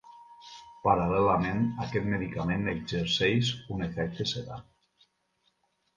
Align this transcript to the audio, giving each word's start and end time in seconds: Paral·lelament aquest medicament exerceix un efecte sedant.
Paral·lelament 0.85 1.59
aquest 1.85 2.09
medicament 2.15 2.65
exerceix 2.73 3.53
un 3.77 3.87
efecte 3.89 4.31
sedant. 4.35 4.69